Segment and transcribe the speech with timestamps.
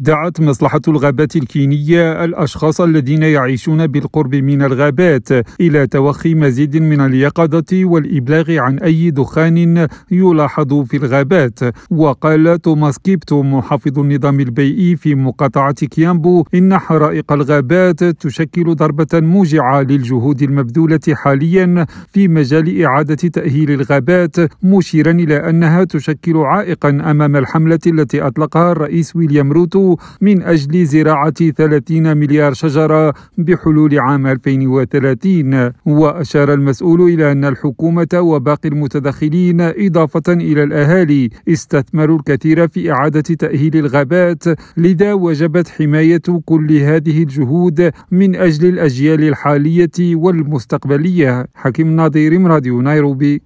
[0.00, 5.28] دعت مصلحة الغابات الكينية الأشخاص الذين يعيشون بالقرب من الغابات
[5.60, 11.58] إلى توخي مزيد من اليقظة والإبلاغ عن أي دخان يلاحظ في الغابات.
[11.90, 19.80] وقال توماس كيبتو محافظ النظام البيئي في مقاطعة كيامبو إن حرائق الغابات تشكل ضربة موجعة
[19.80, 27.80] للجهود المبذولة حاليا في مجال إعادة تأهيل الغابات مشيرا إلى أنها تشكل عائقا أمام الحملة
[27.86, 29.89] التي أطلقها الرئيس ويليام روتو
[30.20, 38.68] من أجل زراعة 30 مليار شجرة بحلول عام 2030 وأشار المسؤول إلى أن الحكومة وباقي
[38.68, 44.44] المتدخلين إضافة إلى الأهالي استثمروا الكثير في إعادة تأهيل الغابات
[44.76, 51.46] لذا وجبت حماية كل هذه الجهود من أجل الأجيال الحالية والمستقبلية.
[51.54, 53.38] حكيم ناظر راديو نيروبي.